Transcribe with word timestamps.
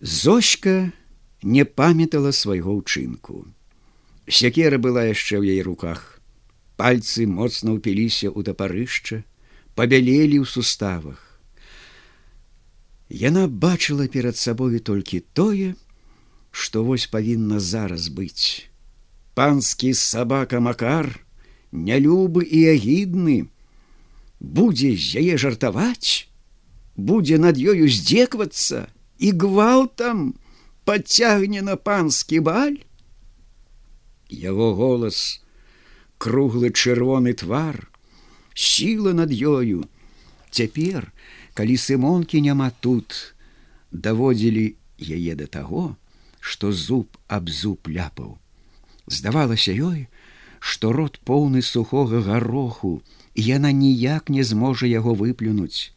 Зочка 0.00 0.92
не 1.42 1.66
памятала 1.68 2.30
свайго 2.32 2.72
ўчынку. 2.72 3.44
Сякера 4.24 4.80
была 4.80 5.04
яшчэ 5.04 5.36
ў 5.36 5.60
яе 5.60 5.62
руках. 5.66 6.16
Пальцы 6.80 7.28
моцна 7.28 7.76
ўпіліся 7.76 8.32
ў 8.32 8.40
тапарышча, 8.48 9.20
пабялелі 9.76 10.40
ў 10.40 10.48
суставах. 10.48 11.20
Яна 13.12 13.44
бачыла 13.44 14.08
перад 14.08 14.40
сабою 14.40 14.80
толькі 14.80 15.20
тое, 15.36 15.76
што 16.48 16.80
вось 16.80 17.04
павінна 17.04 17.60
зараз 17.60 18.08
быць. 18.08 18.72
Панскі 19.36 19.92
сабака 19.92 20.64
Макар, 20.64 21.12
нялюбы 21.76 22.48
і 22.48 22.72
агідны, 22.72 23.52
будзе 24.40 24.96
з 24.96 25.20
яе 25.20 25.36
жартаваць, 25.36 26.24
будзе 26.96 27.36
над 27.36 27.60
ёю 27.60 27.84
здзеквацца 27.84 28.88
і 29.20 29.32
гвалтам 29.32 30.34
падцягне 30.88 31.62
на 31.62 31.76
панскі 31.76 32.40
баль. 32.40 32.80
Яго 34.32 34.72
голас, 34.74 35.44
круглы 36.16 36.72
чырвоны 36.72 37.36
твар, 37.36 37.92
сіла 38.56 39.12
над 39.12 39.28
ёю. 39.28 39.84
Цяпер, 40.50 41.12
калі 41.54 41.76
сымонкі 41.76 42.40
няма 42.40 42.72
тут, 42.80 43.36
даводзілі 43.92 44.74
яе 44.96 45.36
да 45.36 45.46
таго, 45.46 46.00
што 46.40 46.72
зуб 46.72 47.20
аб 47.28 47.52
зуб 47.52 47.92
ляпаў. 47.92 48.40
Здавалася 49.06 49.76
ёй, 49.76 50.08
што 50.58 50.96
рот 50.96 51.20
поўны 51.28 51.60
сухога 51.60 52.24
гароху, 52.24 53.02
і 53.36 53.40
яна 53.44 53.70
ніяк 53.72 54.32
не 54.32 54.42
зможа 54.48 54.88
яго 54.88 55.12
выплюнуць. 55.12 55.92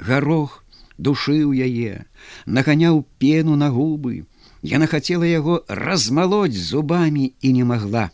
Гарох 0.00 0.61
душыў 0.98 1.52
яе, 1.52 2.04
наганяў 2.46 3.04
пену 3.18 3.56
на 3.56 3.70
губы. 3.70 4.24
Яна 4.62 4.86
хацела 4.86 5.26
яго 5.26 5.64
размалоць 5.68 6.54
зубамі 6.54 7.32
і 7.40 7.52
не 7.52 7.64
магла. 7.64 8.10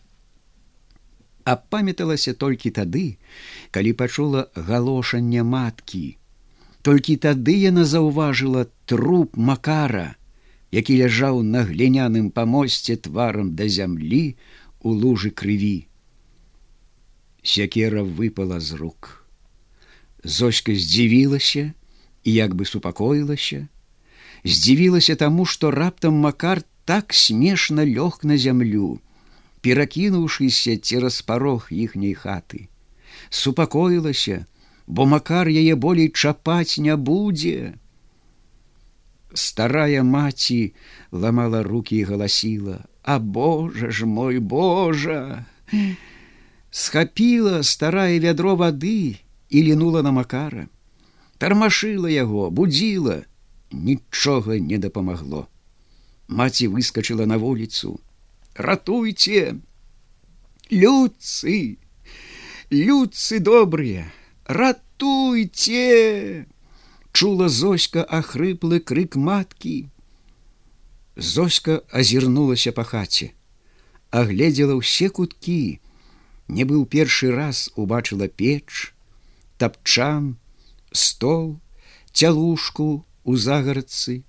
Апамяталася 1.45 2.33
толькі 2.35 2.71
тады, 2.71 3.19
калі 3.71 3.93
пачула 3.93 4.49
галошанне 4.55 5.43
маткі. 5.43 6.17
Толькі 6.83 7.17
тады 7.17 7.57
яна 7.57 7.85
заўважыла 7.85 8.69
труп 8.87 9.37
макара, 9.37 10.17
які 10.73 10.97
ляжаў 11.01 11.43
на 11.43 11.65
гліняным 11.69 12.31
памосце 12.31 12.97
тварам 12.97 13.55
да 13.57 13.69
зямлі 13.69 14.37
у 14.81 14.93
лужы 14.93 15.31
крыві. 15.31 15.89
Сякера 17.43 18.05
выпала 18.05 18.61
з 18.61 18.73
рук. 18.73 19.25
Зочка 20.25 20.75
здзівілася 20.75 21.73
і 22.25 22.33
як 22.33 22.55
бы 22.55 22.65
супакоілася, 22.65 23.69
здзівілася 24.45 25.17
таму, 25.17 25.47
што 25.47 25.71
раптам 25.71 26.15
макар 26.15 26.63
так 26.85 27.13
смешна 27.13 27.85
лёг 27.85 28.21
на 28.23 28.37
зямлю, 28.37 29.01
перакінуўшыся 29.61 30.79
цераз 30.79 31.21
парог 31.23 31.69
іхняй 31.71 32.15
хаты. 32.15 32.69
Супакоілася, 33.31 34.47
бо 34.87 35.07
макар 35.07 35.49
яе 35.49 35.75
болей 35.77 36.09
чапаць 36.09 36.79
не 36.79 36.97
будзе. 36.97 37.75
Старая 39.35 40.03
маці 40.03 40.73
ламала 41.13 41.63
руки 41.63 41.97
і 41.97 42.03
галасіла: 42.09 42.79
«А 43.03 43.19
Божа 43.19 43.91
ж 43.91 44.07
мой 44.07 44.39
Божа! 44.39 45.45
Схапіла 46.71 47.63
старая 47.63 48.21
вядро 48.21 48.57
вады 48.57 49.21
і 49.49 49.63
лінула 49.63 50.03
на 50.03 50.13
макара. 50.13 50.69
Тармашыла 51.39 52.11
яго, 52.11 52.51
будзіла, 52.51 53.23
нічога 53.73 54.59
не 54.59 54.79
дапамагло. 54.79 55.49
Маці 56.29 56.69
выскочыла 56.69 57.27
на 57.27 57.39
вуліцу: 57.39 58.01
«Ратуйце! 58.55 59.57
Люцы! 60.71 61.79
Люцы 62.71 63.39
добрыя, 63.39 64.13
ратуйце! 64.45 66.47
чула 67.19 67.49
зоська 67.49 68.05
ахрыплы 68.05 68.79
крык 68.79 69.17
маткі. 69.17 69.91
Зоська 71.17 71.83
азірнулася 71.91 72.71
па 72.77 72.85
хаце, 72.87 73.35
агледзела 74.15 74.77
ўсе 74.79 75.11
куткі, 75.11 75.83
не 76.47 76.63
быў 76.63 76.87
першы 76.87 77.35
раз 77.35 77.75
убачыла 77.75 78.31
печ, 78.31 78.95
тапчан, 79.59 80.39
стол, 80.93 81.61
цялушку 82.13 83.05
у 83.25 83.37
загарадцы, 83.37 84.25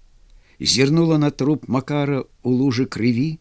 зірнула 0.60 1.18
на 1.18 1.32
труп 1.32 1.68
макара 1.68 2.24
у 2.44 2.50
лужы 2.52 2.86
крыві, 2.86 3.40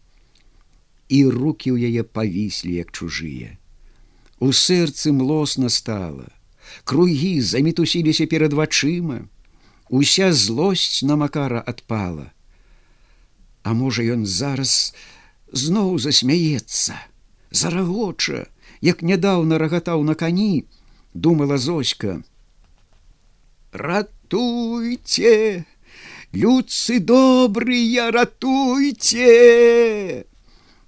і 1.08 1.18
руки 1.32 1.72
ў 1.72 1.88
яе 1.88 2.02
павіслі 2.04 2.74
як 2.78 2.92
чужыя. 2.92 3.56
У 4.38 4.52
сэрцы 4.52 5.10
млосна 5.12 5.68
стала, 5.68 6.28
кругі 6.84 7.40
замітусіліся 7.40 8.26
перад 8.26 8.52
вачыма, 8.52 9.26
уся 9.88 10.32
злосць 10.32 11.02
на 11.02 11.16
макара 11.16 11.64
адпала. 11.64 12.30
А 13.64 13.72
можа 13.72 14.04
ён 14.04 14.24
зараз 14.26 14.94
зноў 15.52 15.98
засмяецца, 15.98 16.94
зарагоча, 17.50 18.46
як 18.80 19.02
нядаўна 19.02 19.58
рагатаў 19.58 20.04
на 20.04 20.14
кані, 20.14 20.64
думала 21.14 21.58
зоська. 21.58 22.22
Ратуйце, 23.72 25.66
Люцы 26.32 27.00
добрыя, 27.00 28.10
ратуйце! 28.10 29.24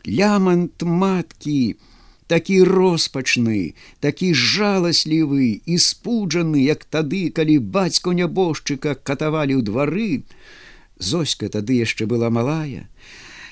Лямант 0.04 0.82
маткі, 0.82 1.76
такі 2.26 2.62
роспачны, 2.64 3.74
такі 4.00 4.32
жаласлівы 4.32 5.60
і 5.64 5.76
спуджаны, 5.76 6.60
як 6.64 6.84
тады, 6.84 7.28
калі 7.28 7.58
бацько 7.58 8.12
нябожчыка 8.16 8.94
катавалі 8.96 9.60
ў 9.60 9.62
двары. 9.64 10.24
Зоська 10.96 11.48
тады 11.48 11.80
яшчэ 11.80 12.08
была 12.08 12.28
малая. 12.32 12.88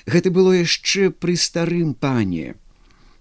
Гэта 0.09 0.33
было 0.33 0.57
яшчэ 0.57 1.09
пры 1.13 1.37
старым 1.37 1.93
пане. 1.93 2.57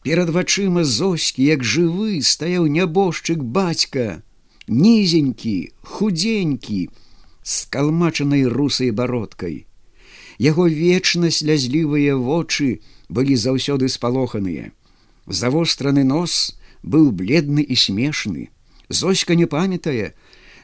Перад 0.04 0.32
вачыма 0.32 0.84
зоські, 0.84 1.44
як 1.44 1.64
жывы, 1.64 2.20
стаяў 2.24 2.68
нябожчык 2.68 3.44
бацька, 3.44 4.22
нізенькі, 4.68 5.72
худзенькі, 5.82 6.88
з 7.42 7.64
калмачанай 7.72 8.46
русай 8.46 8.90
бародкай. 8.90 9.64
Яго 10.38 10.68
вечна 10.68 11.30
слязлівыя 11.34 12.14
вочы 12.14 12.80
былі 13.08 13.34
заўсёды 13.34 13.88
спалоханыя. 13.88 14.70
Завостраны 15.26 16.04
нос 16.04 16.54
быў 16.82 17.10
бледны 17.10 17.64
і 17.64 17.74
смешны. 17.74 18.48
Зоська 18.88 19.34
не 19.34 19.46
памятае, 19.46 20.12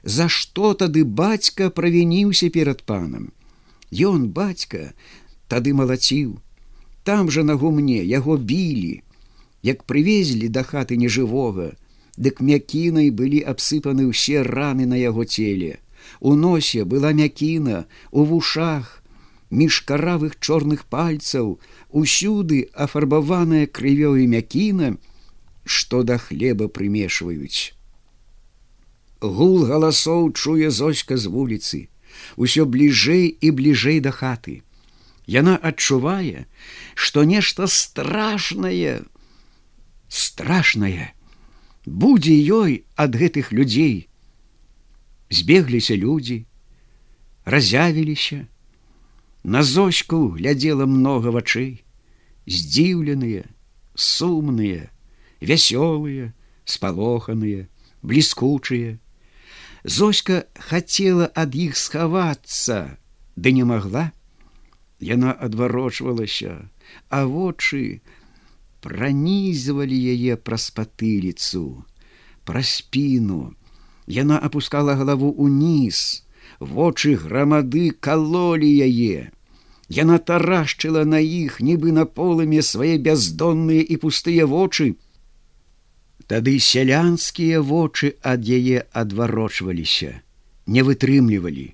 за 0.05 0.29
што 0.29 0.75
тады 0.75 1.05
бацька 1.05 1.71
правініўся 1.71 2.51
перад 2.51 2.85
панам. 2.85 3.33
Ён 3.91 4.29
бацька 4.29 4.93
тады 5.49 5.75
малаціў. 5.75 6.39
Там 7.05 7.31
жа 7.31 7.45
на 7.45 7.55
гумне 7.55 8.01
яго 8.05 8.37
білі, 8.37 9.03
як 9.63 9.85
прывезлі 9.85 10.49
да 10.49 10.63
хаты 10.63 10.97
нежывога, 10.97 11.73
дык 12.17 12.41
мякінай 12.41 13.11
былі 13.11 13.41
абсыпаны 13.43 14.07
ўсе 14.11 14.43
раны 14.43 14.87
на 14.87 14.99
яго 15.01 15.25
целе. 15.25 15.79
У 16.21 16.35
носе 16.35 16.85
была 16.85 17.13
мякіна, 17.13 17.87
у 18.11 18.25
вушах, 18.25 19.03
між 19.51 19.81
каравых 19.89 20.39
чорных 20.41 20.85
пальцаў, 20.87 21.59
усюды 21.91 22.69
афарбаваная 22.75 23.67
крывёй 23.67 24.27
мякіна, 24.27 24.97
што 25.65 26.03
да 26.03 26.19
хлеба 26.19 26.69
прымешваюць. 26.69 27.73
Гул 29.21 29.65
галасоў 29.65 30.33
чуе 30.37 30.71
зоська 30.71 31.17
з 31.17 31.33
вуліцы, 31.33 31.89
усё 32.37 32.67
бліжэй 32.69 33.27
і 33.41 33.51
бліжэй 33.51 34.01
да 34.05 34.13
хаты. 34.13 34.61
Яна 35.27 35.57
адчувае, 35.57 36.45
што 36.95 37.25
нешта 37.25 37.67
страшнае, 37.67 39.01
страшнае, 40.09 41.15
будзе 41.87 42.35
ёй 42.35 42.85
ад 42.97 43.17
гэтых 43.17 43.53
людзей. 43.53 44.09
Збегліся 45.31 45.97
людзі, 45.97 46.45
разявіліся, 47.45 48.47
На 49.45 49.63
зочку 49.63 50.29
глядзела 50.33 50.87
много 50.89 51.29
вачэй, 51.29 51.85
здзіўленыя, 52.49 53.45
сумныя, 53.95 54.89
вясёлыя, 55.45 56.33
спалоханыя, 56.65 57.69
бліскучыя. 58.01 58.97
Зоська 59.85 60.49
хацела 60.57 61.29
ад 61.37 61.53
іх 61.53 61.77
схавацца, 61.77 62.97
ды 63.37 63.53
не 63.53 63.69
магла. 63.69 64.17
Яна 64.97 65.37
адварочвалася, 65.37 66.57
а 67.13 67.29
вочы 67.29 68.01
пранізвалі 68.85 69.97
яе 69.97 70.37
праз 70.37 70.69
патыліцу, 70.77 71.85
пра 72.45 72.61
спіну. 72.61 73.57
Яна 74.07 74.37
опускала 74.45 74.97
галаву 75.01 75.31
уніз, 75.41 76.25
вочы 76.61 77.15
грамады 77.17 77.85
калолі 78.07 78.69
яе. 78.69 79.33
Яна 79.89 80.19
тарашчыла 80.19 81.07
на 81.09 81.23
іх, 81.25 81.57
нібы 81.65 81.97
на 81.97 82.05
полымі 82.05 82.61
свае 82.61 83.01
бяздонныя 83.09 83.81
і 83.81 83.97
пустыя 84.05 84.45
вочы. 84.45 84.97
Тады 86.29 86.61
сялянскія 86.61 87.65
вочы 87.65 88.15
ад 88.21 88.45
яе 88.45 88.85
адварочваліся, 88.93 90.21
не 90.67 90.85
вытрымлівалі. 90.85 91.67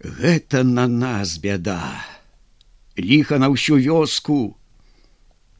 Гэта 0.00 0.64
на 0.64 0.88
нас 0.88 1.36
бяда. 1.36 1.80
Ліха 2.96 3.40
на 3.40 3.52
ўсю 3.52 3.76
вёску 3.76 4.56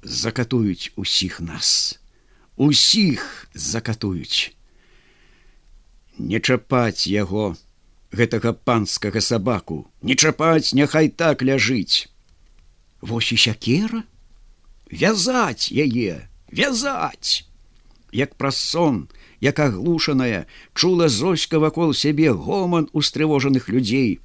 закатуюць 0.04 0.92
усіх 0.96 1.40
нас. 1.40 1.98
Усіх 2.56 3.48
закатуюць. 3.54 4.54
Не 6.18 6.38
чапаць 6.40 7.06
яго, 7.10 7.56
гэтага 8.12 8.52
панскага 8.52 9.20
сабаку, 9.20 9.86
не 10.02 10.14
чапаць, 10.14 10.74
няхай 10.74 11.08
так 11.08 11.42
ляжыць. 11.42 12.06
Вось 13.00 13.32
і 13.32 13.36
сякера, 13.36 14.04
вязаць 14.90 15.72
яе, 15.72 16.28
вязаць. 16.52 17.44
Як 18.12 18.36
праз 18.38 18.56
сон, 18.56 19.08
як 19.40 19.58
аглушаная, 19.58 20.46
чула 20.74 21.08
зоська 21.08 21.58
вакол 21.58 21.92
сябе 21.94 22.30
гоман 22.30 22.88
устрывожаных 22.92 23.68
людзей. 23.68 24.20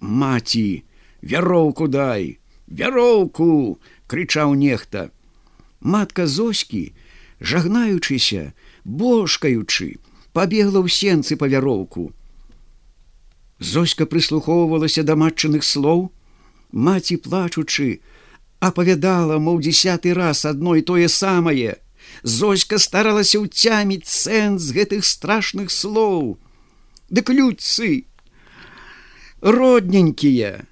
Маці, 0.00 0.84
вяроўку 1.22 1.88
дай, 1.88 2.38
вяроўку! 2.68 3.80
Крычаў 4.08 4.56
нехта. 4.58 5.10
Матка 5.80 6.26
зоські, 6.26 6.92
жагнаючыся, 7.40 8.52
божкаючы, 8.84 10.00
пабегла 10.32 10.82
ў 10.82 10.88
сенцы 10.88 11.36
па 11.36 11.46
вяроўку. 11.46 12.10
Зоська 13.60 14.06
прыслухоўвалася 14.06 15.02
да 15.02 15.14
матчыных 15.14 15.62
слоў, 15.62 16.10
маці 16.72 17.18
плачучы, 17.22 18.00
апавядала, 18.60 19.38
моў 19.38 19.60
дзясяты 19.62 20.14
раз 20.14 20.44
адно 20.46 20.74
і 20.78 20.82
тое 20.82 21.08
самае. 21.08 21.78
Зоська 22.22 22.78
старалася 22.78 23.42
ўцяміць 23.42 24.08
сэнс 24.10 24.70
гэтых 24.74 25.04
страшных 25.06 25.70
слоў. 25.70 26.38
Дык 27.10 27.30
людцы, 27.30 28.06
родненькія. 29.40 30.66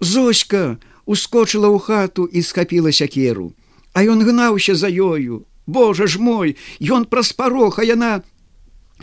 Зоська 0.00 0.78
ускочыла 1.06 1.68
ў 1.68 1.78
хату 1.78 2.24
і 2.26 2.42
схапіла 2.42 2.92
сякеру, 2.92 3.52
А 3.92 4.02
ён 4.02 4.24
гнаўся 4.24 4.74
за 4.74 4.88
ёю. 4.88 5.44
Божа 5.66 6.06
ж 6.06 6.18
мой, 6.18 6.56
ён 6.80 7.04
праз 7.04 7.32
пароха 7.32 7.82
яна, 7.84 8.22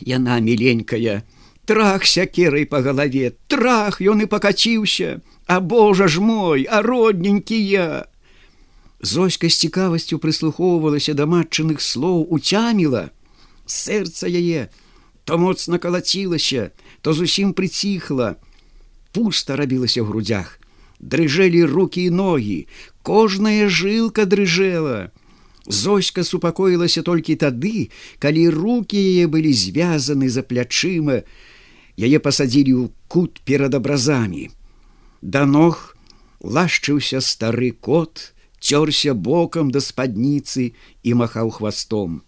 яна 0.01 0.39
міленькая, 0.39 1.23
трах 1.65 2.05
сякерай 2.05 2.65
па 2.65 2.81
галаве, 2.81 3.37
трах 3.47 4.01
ён 4.01 4.23
і 4.23 4.25
пакаціўся, 4.25 5.21
А 5.47 5.59
Божа 5.59 6.07
ж 6.07 6.21
мой, 6.21 6.65
а 6.69 6.81
родненькі 6.81 7.57
я. 7.57 8.05
Зоська 9.01 9.49
з 9.49 9.55
цікавасцю 9.55 10.19
прыслухоўвалася 10.19 11.13
да 11.13 11.25
матчыных 11.25 11.79
слоў 11.81 12.27
уцяміла. 12.29 13.09
Сэрца 13.65 14.27
яе 14.27 14.69
то 15.29 15.37
моцна 15.37 15.77
калацілася, 15.77 16.71
то 17.01 17.13
зусім 17.13 17.53
прыціхла. 17.53 18.41
Пуста 19.13 19.53
рабілася 19.53 20.01
ў 20.01 20.09
грудях. 20.09 20.57
Дрыжэлі 20.99 21.63
руки 21.63 22.05
і 22.05 22.11
ногі, 22.11 22.67
кожная 23.03 23.69
жылка 23.71 24.25
дрыжэла. 24.25 25.11
Зоська 25.65 26.23
супакоілася 26.23 27.01
толькі 27.07 27.35
тады, 27.35 27.89
калі 28.19 28.49
руки 28.49 28.99
яе 28.99 29.27
былі 29.27 29.53
звязаны 29.53 30.29
за 30.29 30.43
плячыма, 30.43 31.23
яе 31.95 32.19
пасадзілі 32.19 32.73
ў 32.73 32.85
кут 33.07 33.39
перад 33.47 33.75
абразамі. 33.79 34.49
Да 35.21 35.45
ног 35.45 35.95
лашчыўся 36.43 37.21
стары 37.23 37.71
кот, 37.71 38.33
цёрся 38.59 39.13
бокам 39.13 39.71
да 39.71 39.79
спадніцы 39.79 40.73
і 41.03 41.13
махаў 41.13 41.51
хвастом. 41.59 42.23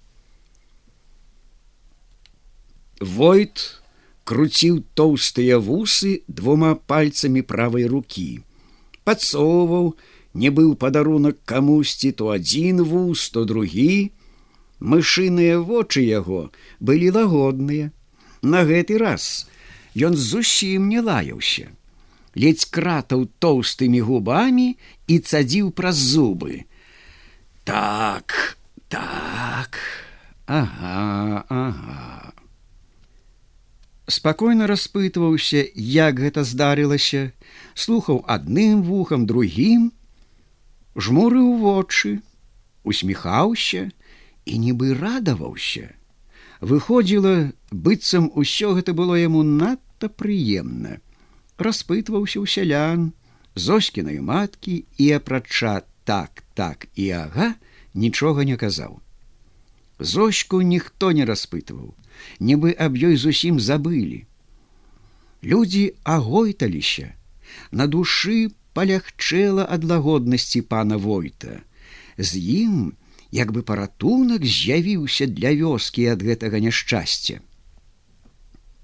Войт 3.01 3.81
круціў 4.23 4.85
тоўстыя 4.95 5.57
вусы 5.57 6.21
двума 6.27 6.75
пальцамі 6.75 7.41
правай 7.41 7.89
рукі. 7.89 8.45
Падсоўваў, 9.03 9.93
не 10.33 10.49
быў 10.49 10.75
падарунак 10.81 11.41
камусьці 11.45 12.11
то 12.11 12.29
адзін 12.35 12.83
вуз, 12.83 13.29
то 13.29 13.45
другі. 13.45 14.11
Мышыныя 14.79 15.59
вочы 15.61 16.01
яго 16.05 16.49
былі 16.79 17.11
лагодныя. 17.17 17.91
На 18.41 18.65
гэты 18.65 18.97
раз 18.97 19.45
ён 19.95 20.17
зусім 20.17 20.89
не 20.89 21.01
лаяўся. 21.01 21.69
Ледзь 22.33 22.65
кратаў 22.65 23.27
тоўстымі 23.43 24.01
губамі 24.07 24.67
і 25.07 25.19
цадзіў 25.19 25.71
праз 25.75 25.99
зубы. 25.99 26.63
Так, 27.63 28.57
так, 28.87 29.77
ага, 30.47 31.43
ага. 31.49 32.00
Спакойна 34.11 34.67
распытваўся, 34.67 35.61
як 35.73 36.19
гэта 36.19 36.43
здарылася, 36.43 37.31
слухаў 37.79 38.17
адным 38.27 38.81
вухам 38.83 39.23
другім, 39.23 39.85
жмурыў 40.99 41.55
вочы, 41.61 42.19
усміхаўся 42.83 43.87
і 44.43 44.59
нібы 44.63 44.91
радаваўся. 44.99 45.95
Выходзіла, 46.59 47.55
быццам 47.71 48.27
усё 48.35 48.73
гэта 48.75 48.91
было 48.91 49.15
яму 49.15 49.45
надта 49.47 50.11
прыемна. 50.11 50.99
Распытваўся 51.55 52.43
ў 52.43 52.51
сялян, 52.51 53.07
зоскінай 53.55 54.19
маткі 54.19 54.83
і 54.99 55.07
апрача 55.21 55.87
так, 56.03 56.43
так 56.53 56.91
і 56.99 57.07
ага 57.15 57.53
нічога 57.95 58.43
не 58.43 58.59
казаў. 58.59 58.99
Зочку 60.01 60.61
ніхто 60.65 61.11
не 61.13 61.25
распытваў, 61.29 61.93
нібы 62.41 62.73
аб 62.73 62.97
ёй 62.97 63.17
зусім 63.21 63.59
забылі. 63.61 64.25
Людзі 65.45 65.93
агойталіся, 66.01 67.13
на 67.69 67.85
душы 67.85 68.49
палягчэла 68.73 69.67
ад 69.69 69.85
лагоднасці 69.85 70.61
пана 70.65 70.97
войта. 70.97 71.61
З 72.17 72.41
ім, 72.41 72.97
як 73.29 73.53
бы 73.53 73.61
паратунак 73.61 74.41
з'явіўся 74.41 75.29
для 75.29 75.53
вёскі 75.61 76.09
ад 76.15 76.25
гэтага 76.25 76.57
няшчасця. 76.65 77.37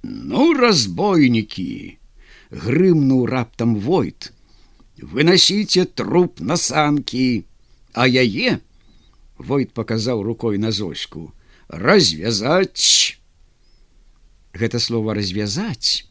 Ну 0.06 0.54
разбойнікі, 0.54 1.98
грымнуў 2.54 3.26
раптам 3.26 3.74
войт, 3.90 4.32
выносіце 5.02 5.90
труп 5.90 6.46
на 6.46 6.62
санкі, 6.62 7.44
а 7.98 8.06
яе 8.06 8.62
войт 9.38 9.74
паказаў 9.74 10.22
рукой 10.24 10.58
на 10.58 10.72
зоську 10.72 11.32
развязаць. 11.68 13.20
Гэта 14.54 14.80
слово 14.80 15.14
развязаць 15.14 16.06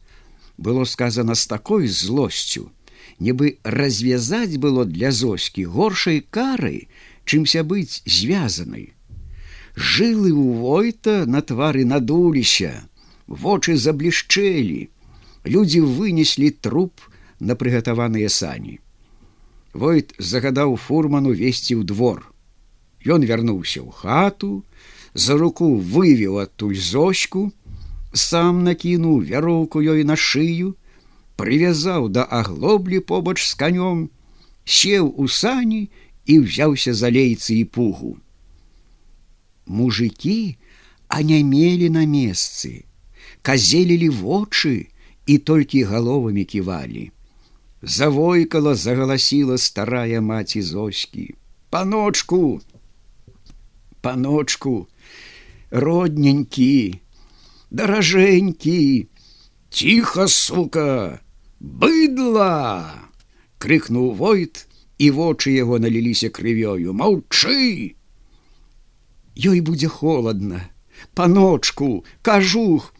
было 0.56 0.85
сказано 0.85 1.35
з 1.35 1.47
такой 1.47 1.87
злосцю, 1.88 2.71
нібы 3.18 3.59
развязаць 3.64 4.56
было 4.56 4.85
для 4.85 5.12
зоські 5.12 5.64
горшай 5.64 6.21
кары, 6.30 6.88
чымся 7.25 7.64
быць 7.64 8.02
звязанай. 8.06 8.92
Жылы 9.76 10.33
у 10.33 10.52
войта 10.62 11.26
на 11.26 11.42
твары 11.42 11.85
надуліся, 11.85 12.88
вочы 13.26 13.76
заблішчэлі, 13.76 14.88
людзі 15.45 15.80
вынеслі 15.80 16.50
труп 16.50 17.00
на 17.40 17.56
прыгатаваныя 17.56 18.28
сані. 18.33 18.80
Войт 19.75 20.14
загадаў 20.16 20.76
фурману 20.80 21.37
весці 21.37 21.76
ў 21.76 21.85
двор. 21.85 22.25
Ён 23.06 23.22
вярнуўся 23.22 23.80
ў 23.86 23.90
хату, 23.92 24.64
за 25.14 25.38
руку 25.38 25.76
вывеў 25.78 26.42
адтуль 26.42 26.76
зочку, 26.76 27.52
сам 28.12 28.64
накінуў 28.64 29.22
вяроўку 29.30 29.80
ёй 29.80 30.02
на 30.04 30.16
шыю, 30.16 30.75
прывязаў 31.36 32.08
да 32.08 32.25
аглоблі 32.25 33.00
побач 33.00 33.38
з 33.44 33.54
канём, 33.62 34.08
сеў 34.64 35.12
у 35.14 35.28
сані 35.28 35.88
і 36.26 36.38
ўзяўся 36.44 36.94
за 36.94 37.12
лейцы 37.14 37.54
і 37.62 37.64
пугу. 37.64 38.16
Мужыкі 39.66 40.56
анямелі 41.08 41.90
на 41.94 42.04
месцы, 42.10 42.84
казелілі 43.42 44.08
вочы 44.20 44.90
і 45.26 45.38
толькі 45.38 45.82
галовамі 45.90 46.44
ківалі. 46.44 47.10
Завойкала 47.82 48.75
загаласіла 48.75 49.58
старая 49.58 50.20
маці 50.20 50.62
зоські: 50.62 51.34
Паночку, 51.70 52.60
паночку, 54.06 54.86
родненькі, 55.70 57.02
даражэнькі, 57.70 58.80
ціха 59.75 60.28
сука, 60.30 61.20
быдла 61.60 62.94
крыкнуў 63.58 64.14
войт 64.22 64.66
і 65.02 65.10
вочы 65.18 65.52
яго 65.58 65.82
наліліся 65.82 66.30
крывёю 66.30 66.94
маўчы 66.96 67.96
ёй 69.36 69.58
будзе 69.60 69.88
холодна 69.88 70.60
паночку 71.18 72.04
кажух 72.22 72.92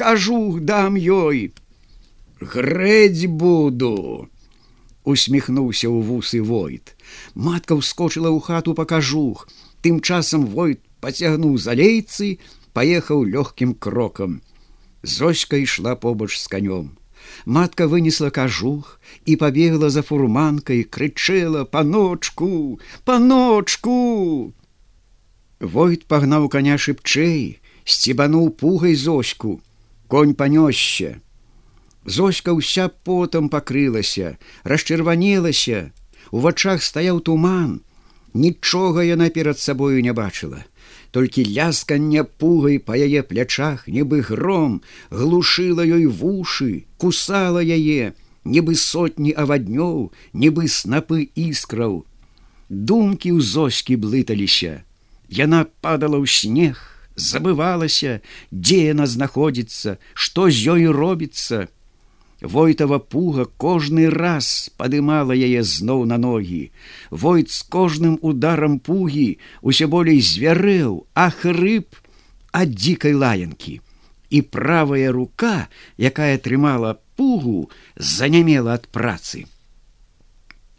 кажух 0.00 0.60
дам 0.60 0.96
ёй. 0.96 1.52
Грэдзь 2.40 3.26
буду 3.28 4.28
усміхнуўся 5.04 5.92
ў 5.92 6.00
вусы 6.00 6.40
войт. 6.40 6.96
Матка 7.36 7.76
ўскочыла 7.76 8.32
ў 8.32 8.40
хату 8.40 8.72
па 8.72 8.88
кажух 8.88 9.44
тым 9.82 10.00
часам 10.00 10.46
войт 10.46 10.80
пацягнуў 11.00 11.58
залейцы 11.58 12.38
паехаў 12.72 13.24
лёгкім 13.24 13.74
крокам. 13.74 14.40
Зоська 15.02 15.56
ішла 15.56 15.96
побач 15.96 16.36
з 16.36 16.46
канём. 16.46 16.96
Матка 17.44 17.86
вынесла 17.86 18.30
кажух 18.30 19.00
і 19.24 19.36
пабегла 19.36 19.90
за 19.90 20.02
фурманкай 20.02 20.84
крычэла 20.84 21.64
паночку! 21.64 22.80
Паночку! 23.04 24.54
Войт 25.60 26.06
пагнаў 26.08 26.48
коня 26.48 26.76
шыбчэй 26.76 27.60
сцібануў 27.84 28.50
пугай 28.60 28.94
зоську 28.94 29.60
конь 30.08 30.34
панёсся. 30.34 31.20
Зоська 32.04 32.56
ўся 32.56 32.88
потам 32.88 33.48
пакрылася 33.48 34.36
расчырванелася. 34.64 35.92
У 36.30 36.40
вачах 36.40 36.82
стаяў 36.82 37.20
туман 37.20 37.80
нічога 38.34 39.04
яна 39.04 39.30
перад 39.30 39.58
сабою 39.58 40.02
не 40.02 40.12
бачыла. 40.12 40.64
Толькі 41.10 41.46
лясканне 41.50 42.22
пугай 42.22 42.78
па 42.78 42.94
яе 42.94 43.22
плячах 43.26 43.88
нібы 43.88 44.22
гром 44.22 44.82
глушыла 45.10 45.82
ёй 45.82 46.06
вушы 46.06 46.86
кусала 46.98 47.62
яе 47.62 48.14
нібы 48.44 48.74
сотні 48.74 49.34
аваднёў 49.34 50.12
нібы 50.32 50.68
снапы 50.68 51.26
іскраў. 51.34 52.06
Думкі 52.70 53.34
ў 53.34 53.40
зоські 53.42 53.98
блыталіся. 53.98 54.86
Яна 55.28 55.66
падала 55.82 56.22
ў 56.22 56.26
снег 56.30 56.78
забывалася 57.18 58.20
дзе 58.54 58.94
яна 58.94 59.06
знаходзіцца 59.10 59.98
што 60.14 60.48
з 60.50 60.78
ёй 60.78 60.86
робіцца 60.94 61.66
Войтава 62.42 62.98
пуга 62.98 63.44
кожны 63.44 64.08
раз 64.08 64.70
падымала 64.80 65.36
яе 65.36 65.60
зноў 65.60 66.06
на 66.08 66.16
ногі. 66.16 66.72
Войт 67.10 67.52
з 67.52 67.60
кожным 67.68 68.16
ударам 68.22 68.80
пугі 68.80 69.36
усе 69.60 69.86
болей 69.86 70.24
звярэў, 70.24 71.04
а 71.12 71.28
хрып 71.28 72.00
ад 72.52 72.72
дзікай 72.72 73.12
лаянкі. 73.12 73.80
І 74.30 74.42
правая 74.42 75.12
рука, 75.12 75.68
якая 75.98 76.38
трымала 76.38 76.96
пугу, 77.16 77.68
занямела 77.96 78.80
ад 78.80 78.88
працы. 78.88 79.44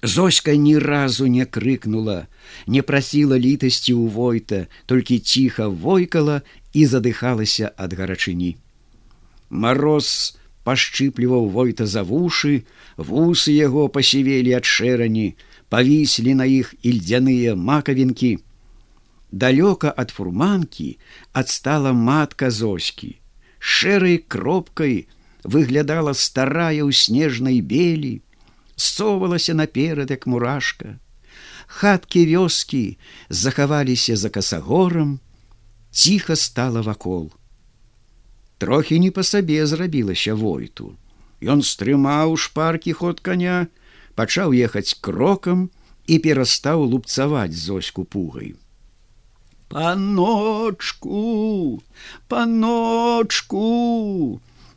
Зоська 0.01 0.55
ні 0.57 0.79
разу 0.81 1.27
не 1.27 1.45
крыкнула, 1.45 2.25
не 2.65 2.81
прасіла 2.81 3.37
літасці 3.37 3.93
ў 3.93 4.09
войта, 4.09 4.65
толькі 4.89 5.21
ціха 5.21 5.69
войкала 5.69 6.41
і 6.73 6.89
задыхалася 6.89 7.69
ад 7.77 7.93
гарачыні. 7.93 8.57
Мароз, 9.53 10.40
пашчыпліваў 10.63 11.49
войта 11.49 11.85
за 11.85 12.03
вушы, 12.03 12.63
вусы 12.97 13.53
яго 13.55 13.87
пасівелі 13.89 14.53
ад 14.59 14.65
шэрані, 14.65 15.35
павіслі 15.69 16.35
на 16.37 16.45
іх 16.45 16.73
ільдзяныя 16.83 17.55
макавінкі. 17.55 18.37
Далёка 19.31 19.93
ад 19.95 20.11
фурманкі 20.11 20.97
адстала 21.31 21.93
матка 21.93 22.51
зоські. 22.51 23.17
Шэрай 23.59 24.17
кропкай 24.17 25.07
выглядала 25.43 26.13
старая 26.13 26.83
ў 26.83 26.91
снежнай 26.91 27.61
белі, 27.61 28.21
совалася 28.75 29.53
наперад 29.53 30.11
як 30.11 30.27
мурашка. 30.27 30.99
Хаткі 31.67 32.25
вёскі 32.27 32.97
захаваліся 33.29 34.17
за 34.19 34.29
касагорам, 34.29 35.19
ціха 35.91 36.35
стала 36.35 36.81
вакол 36.81 37.31
трохі 38.61 38.99
не 39.01 39.09
па 39.09 39.23
сабе 39.25 39.65
зрабілася 39.65 40.37
войту. 40.37 40.93
Ён 41.41 41.65
стрымаў 41.65 42.37
шпаркі 42.37 42.93
ход 42.93 43.17
коня, 43.25 43.73
пачаў 44.13 44.53
ехаць 44.53 44.93
крокам 45.01 45.73
і 46.05 46.19
перастаў 46.21 46.85
лупцаваць 46.93 47.57
зоську 47.57 48.05
пугай. 48.05 48.53
Паночку, 49.71 51.17
паночку! 52.27 53.65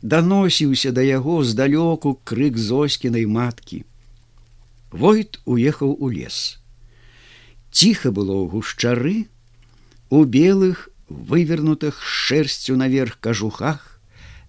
Даносіўся 0.01 0.89
да 0.95 1.05
яго 1.05 1.43
здалёку 1.43 2.17
крык 2.23 2.57
зоскінай 2.57 3.25
маткі. 3.29 3.85
Войт 4.89 5.39
уехаў 5.45 5.93
у 5.99 6.09
лес. 6.09 6.57
Ціха 7.69 8.09
было 8.09 8.33
ў 8.33 8.49
гушчары, 8.49 9.29
у 10.09 10.25
белых 10.25 10.89
вывернутых 11.09 12.01
шерсцю 12.03 12.75
наверх 12.75 13.19
кажухах 13.19 14.01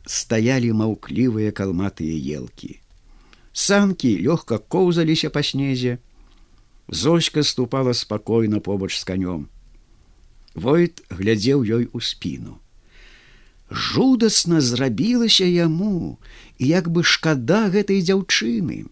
стаялі 0.06 0.72
маўклівыя 0.72 1.52
калматыя 1.52 2.16
елкі. 2.38 2.80
Санкі 3.52 4.12
лёгка 4.20 4.58
коўзаліся 4.58 5.30
па 5.30 5.42
снезе. 5.42 5.98
Зоська 6.88 7.42
ступала 7.42 7.94
спакойна 7.94 8.60
побач 8.60 8.94
з 8.96 9.04
канём. 9.04 9.48
Войт 10.54 11.02
глядзеў 11.10 11.64
ёй 11.64 11.88
у 11.92 12.00
спіну. 12.00 12.60
Жудасна 13.70 14.60
зрабілася 14.60 15.44
яму, 15.44 16.18
і 16.58 16.68
як 16.68 16.88
бы 16.88 17.02
шкада 17.02 17.66
гэтай 17.74 18.00
дзяўчыны. 18.00 18.86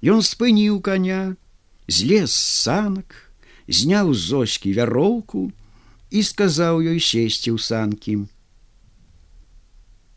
Ён 0.00 0.22
спыніў 0.22 0.80
коня, 0.80 1.34
злез 1.88 2.30
санак, 2.32 3.34
зняў 3.66 4.14
з 4.14 4.20
зочкі 4.30 4.72
вяроўку, 4.72 5.50
і 6.10 6.22
сказаў 6.26 6.82
ёй 6.82 6.98
сесці 6.98 7.54
ў 7.54 7.58
санкі. 7.62 8.14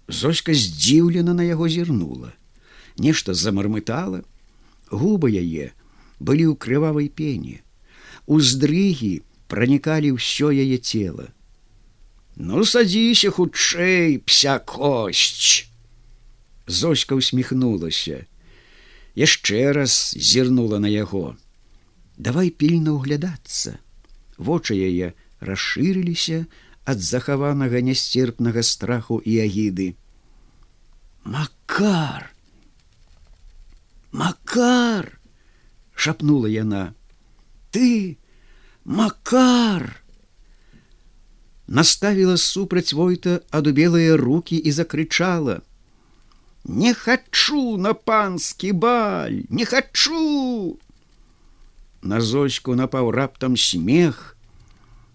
Зоська 0.10 0.54
здзіўлена 0.54 1.34
на 1.38 1.46
яго 1.46 1.70
зірнула, 1.70 2.34
нешта 2.98 3.34
замармытала, 3.34 4.26
губы 4.90 5.30
яе 5.32 5.72
былі 6.20 6.50
ў 6.52 6.56
крывавай 6.58 7.08
пене, 7.10 7.62
уздрыгі 8.26 9.22
пранікалі 9.48 10.18
ўсё 10.18 10.50
яе 10.50 10.78
цела. 10.82 11.30
Ну 12.36 12.66
садзіся 12.66 13.30
хутчэй 13.30 14.18
пся 14.26 14.58
косць. 14.60 15.70
Зоська 16.66 17.16
усміхнулася, 17.16 18.26
яшчэ 19.14 19.74
раз 19.78 20.16
зірнула 20.18 20.80
на 20.80 20.90
яго. 20.90 21.38
Давай 22.18 22.50
пільна 22.50 22.98
ўглядацца. 22.98 23.78
Вочы 24.38 24.74
яе 24.74 25.14
расшырыліся 25.48 26.46
ад 26.86 27.00
захаванага 27.00 27.80
нясцерпнага 27.80 28.64
страху 28.64 29.22
і 29.24 29.40
агіды. 29.46 29.96
Макар! 31.24 32.32
Макар! 34.12 35.20
шапнула 35.96 36.48
яна. 36.48 36.94
Ты, 37.72 38.18
Макар! 38.86 40.04
Наставіла 41.68 42.36
супраць 42.38 42.94
войта 42.94 43.40
адубелыя 43.50 44.18
руки 44.18 44.56
і 44.56 44.72
закрычала: 44.72 45.62
«Не 46.64 46.94
хачу 46.94 47.78
на 47.78 47.94
панскі 47.94 48.72
баль, 48.72 49.48
не 49.50 49.66
хачу! 49.66 50.78
На 52.02 52.20
зочку 52.20 52.76
напаў 52.76 53.12
раптам 53.12 53.56
смех, 53.56 54.33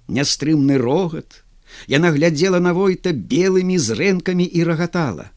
нястрымны 0.09 0.79
рогат, 0.79 1.45
Яна 1.87 2.11
глядзела 2.12 2.59
на 2.61 2.73
войта 2.75 3.12
белымі 3.12 3.79
зрэнкамі 3.79 4.45
і 4.45 4.65
рагатала. 4.65 5.31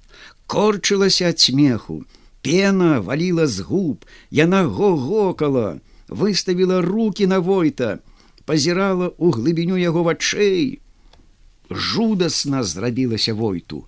Корчылася 0.47 1.29
ад 1.31 1.39
смеху, 1.39 2.03
пена 2.41 2.99
валіла 2.99 3.47
з 3.47 3.67
губ, 3.67 4.05
яна 4.31 4.63
гогокала, 4.63 5.79
выставіла 6.07 6.81
руки 6.81 7.27
на 7.27 7.39
войта, 7.39 7.99
пазірала 8.45 9.13
ў 9.15 9.31
глыбіню 9.37 9.77
яго 9.79 10.03
вачэй. 10.03 10.79
Жудасна 11.69 12.63
зрабілася 12.63 13.33
войту. 13.33 13.87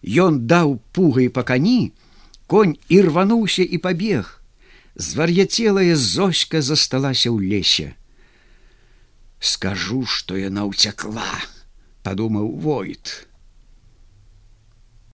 Ён 0.00 0.46
даў 0.48 0.78
пугай 0.96 1.28
па 1.28 1.42
кані, 1.42 1.92
конь 2.46 2.78
і 2.88 3.02
рвануўся 3.04 3.62
і 3.62 3.78
пабег. 3.78 4.40
Звар'яцелая 4.96 5.92
зоська 5.96 6.62
засталася 6.62 7.28
ў 7.28 7.38
лесе 7.42 7.98
скажу 9.40 10.04
что 10.06 10.36
яна 10.36 10.64
уцякла 10.64 11.30
подумаў 12.02 12.50
войт 12.56 13.27